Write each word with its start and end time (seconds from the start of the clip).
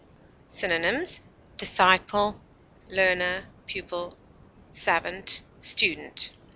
Synonyms: 0.47 1.21
disciple, 1.57 2.41
learner, 2.89 3.45
pupil, 3.67 4.17
savant, 4.73 5.43
student. 5.59 6.31